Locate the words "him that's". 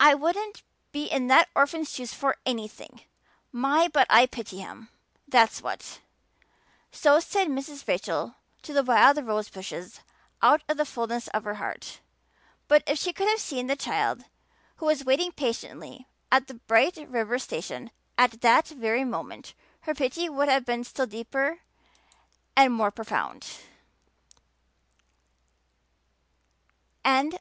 4.58-5.62